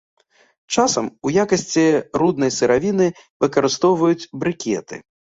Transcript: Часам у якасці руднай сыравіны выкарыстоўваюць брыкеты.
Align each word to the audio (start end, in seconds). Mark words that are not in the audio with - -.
Часам 0.75 1.09
у 1.29 1.33
якасці 1.43 1.83
руднай 2.21 2.51
сыравіны 2.55 3.07
выкарыстоўваюць 3.45 4.29
брыкеты. 4.45 4.95